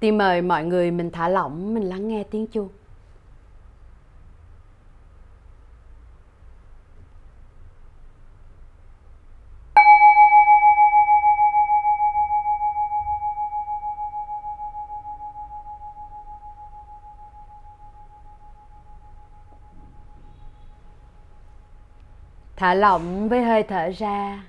[0.00, 2.68] Tiên mời mọi người mình thả lỏng, mình lắng nghe tiếng chuông.
[22.56, 24.42] thả lỏng với hơi thở ra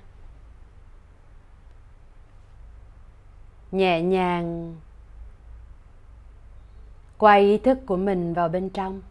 [3.72, 4.76] nhẹ nhàng
[7.18, 9.02] quay ý thức của mình vào bên trong.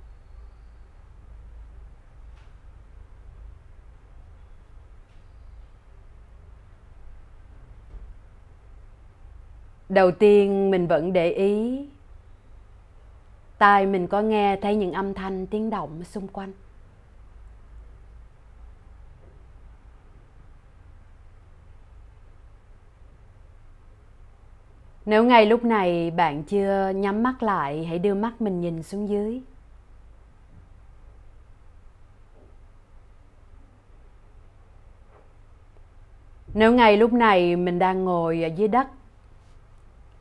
[9.89, 11.85] Đầu tiên mình vẫn để ý,
[13.57, 16.53] tai mình có nghe thấy những âm thanh tiếng động xung quanh.
[25.05, 29.09] Nếu ngay lúc này bạn chưa nhắm mắt lại, hãy đưa mắt mình nhìn xuống
[29.09, 29.41] dưới.
[36.53, 38.87] Nếu ngay lúc này mình đang ngồi ở dưới đất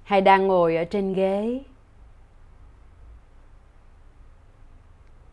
[0.03, 1.61] hay đang ngồi ở trên ghế,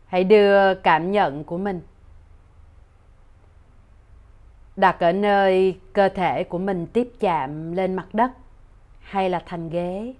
[0.06, 1.80] hãy đưa cảm nhận của mình
[4.76, 8.30] đặt ở nơi cơ thể của mình tiếp chạm lên mặt đất
[9.02, 10.14] hay là thành ghế?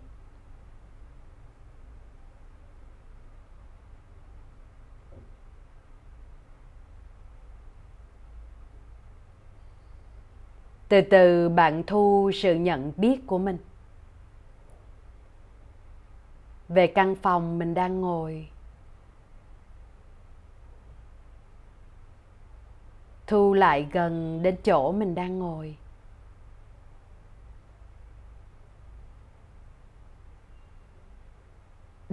[10.88, 13.58] Từ từ bạn thu sự nhận biết của mình.
[16.68, 18.48] Về căn phòng mình đang ngồi.
[23.26, 25.76] Thu lại gần đến chỗ mình đang ngồi.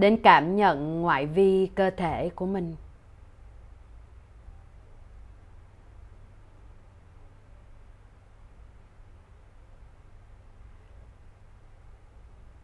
[0.00, 2.76] Đến cảm nhận ngoại vi cơ thể của mình.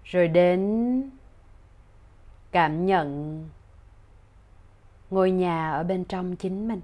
[0.04, 1.02] Rồi đến
[2.50, 3.48] cảm nhận
[5.10, 6.80] ngôi nhà ở bên trong chính mình.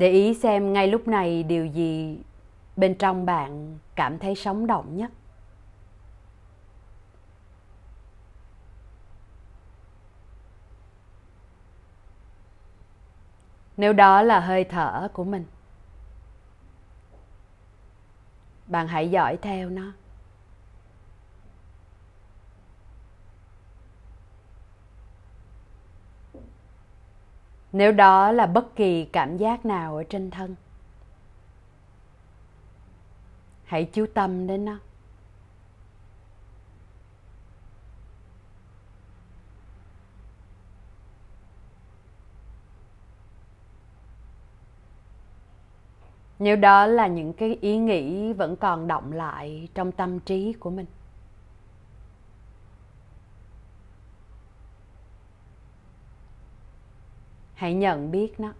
[0.00, 2.18] Để ý xem ngay lúc này điều gì
[2.76, 5.10] bên trong bạn cảm thấy sống động nhất.
[13.76, 15.44] Nếu đó là hơi thở của mình,
[18.66, 19.92] bạn hãy dõi theo nó.
[27.72, 30.54] Nếu đó là bất kỳ cảm giác nào ở trên thân,
[33.64, 34.78] hãy chú tâm đến nó.
[46.38, 50.70] Nếu đó là những cái ý nghĩ vẫn còn động lại trong tâm trí của
[50.70, 50.86] mình
[57.60, 58.52] hãy nhận biết nó.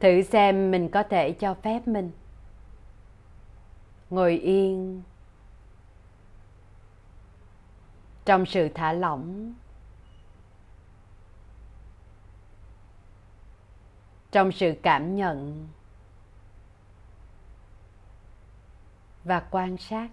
[0.00, 2.10] Thử xem mình có thể cho phép mình
[4.10, 5.02] ngồi yên
[8.24, 9.54] trong sự thả lỏng.
[14.30, 15.68] Trong sự cảm nhận.
[19.24, 20.10] Và quan sát.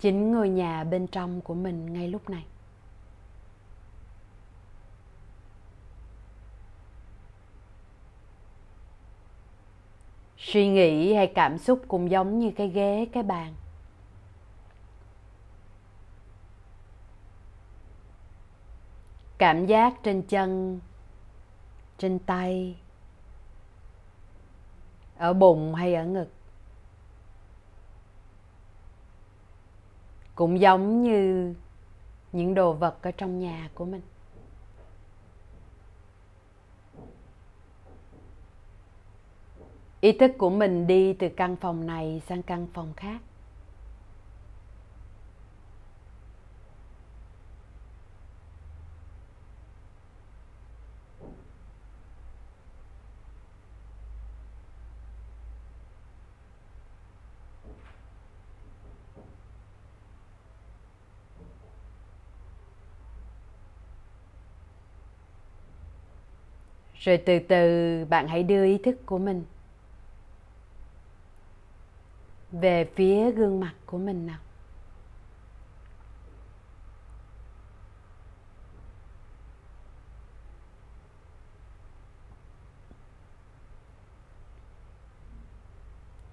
[0.00, 2.44] Chính ngôi nhà bên trong của mình ngay lúc này.
[10.38, 13.54] Suy nghĩ hay cảm xúc cũng giống như cái ghế, cái bàn.
[19.38, 20.80] Cảm giác trên chân,
[21.98, 22.76] trên tay,
[25.16, 26.28] ở bụng hay ở ngực.
[30.34, 31.54] Cũng giống như
[32.32, 34.02] những đồ vật ở trong nhà của mình.
[40.00, 43.20] Ý thức của mình đi từ căn phòng này sang căn phòng khác.
[67.06, 69.44] Rồi từ từ bạn hãy đưa ý thức của mình
[72.52, 74.38] về phía gương mặt của mình nào.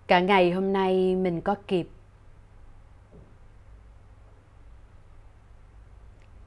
[0.07, 1.87] Cả ngày hôm nay mình có kịp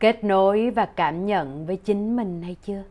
[0.01, 2.83] kết nối và cảm nhận với chính mình hay chưa?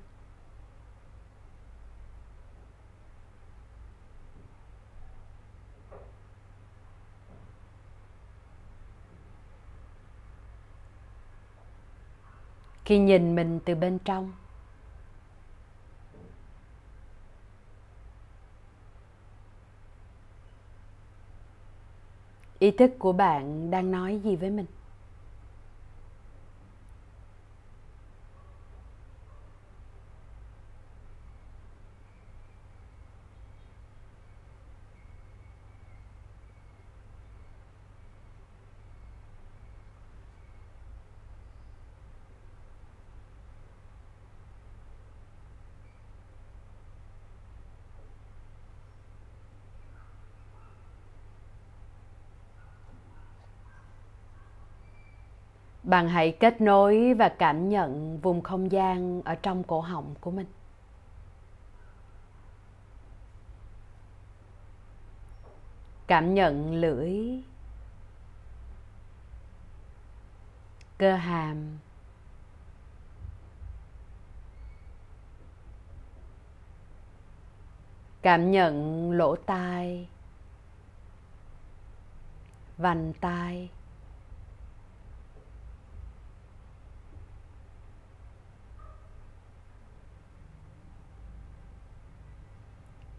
[12.86, 14.32] Khi nhìn mình từ bên trong.
[22.60, 24.75] Ý thức của bạn đang nói gì với mình?
[55.86, 60.32] Bạn hãy kết nối và cảm nhận vùng không gian ở trong cổ họng của
[60.32, 60.48] mình.
[66.08, 67.20] Cảm nhận lưỡi,
[70.98, 71.78] cơ hàm,
[78.22, 80.08] cảm nhận lỗ tai,
[82.78, 83.70] vành tai.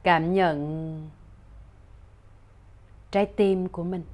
[0.06, 1.10] Cảm nhận
[3.10, 4.04] trái tim của mình.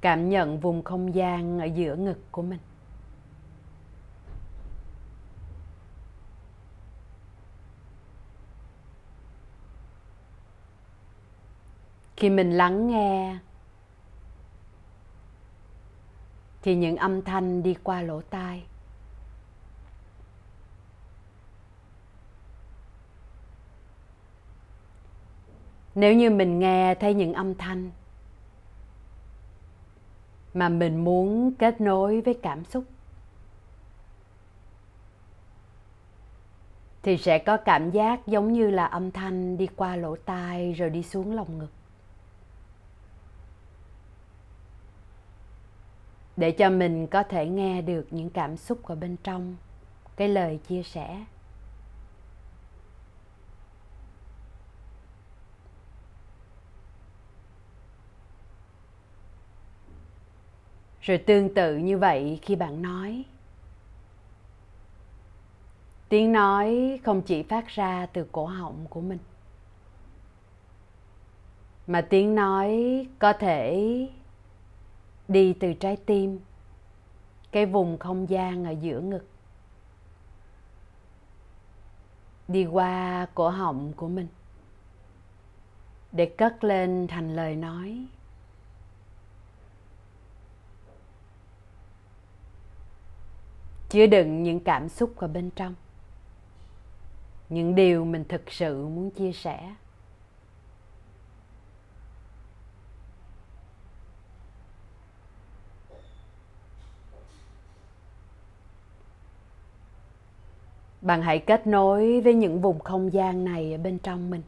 [0.00, 2.60] Cảm nhận vùng không gian ở giữa ngực của mình.
[12.16, 13.38] Khi mình lắng nghe
[16.66, 18.62] thì những âm thanh đi qua lỗ tai.
[25.94, 27.90] Nếu như mình nghe thấy những âm thanh
[30.54, 32.84] mà mình muốn kết nối với cảm xúc,
[37.02, 40.90] thì sẽ có cảm giác giống như là âm thanh đi qua lỗ tai rồi
[40.90, 41.70] đi xuống lòng ngực.
[46.36, 49.56] Để cho mình có thể nghe được những cảm xúc ở bên trong.
[50.16, 51.24] Cái lời chia sẻ.
[61.00, 63.24] Rồi tương tự như vậy khi bạn nói.
[66.08, 69.18] Tiếng nói không chỉ phát ra từ cổ họng của mình,
[71.86, 73.90] mà tiếng nói có thể
[75.28, 76.40] đi từ trái tim,
[77.52, 79.28] cái vùng không gian ở giữa ngực.
[82.48, 84.28] Đi qua cổ họng của mình,
[86.12, 88.06] để cất lên thành lời nói.
[93.88, 95.74] Chứa đựng những cảm xúc ở bên trong,
[97.48, 99.74] những điều mình thực sự muốn chia sẻ.
[111.06, 114.42] Bạn hãy kết nối với những vùng không gian này ở bên trong mình.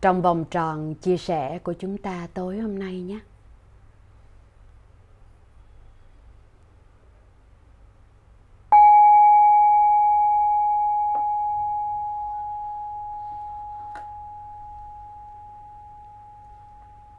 [0.00, 3.18] Trong vòng tròn chia sẻ của chúng ta tối hôm nay nhé.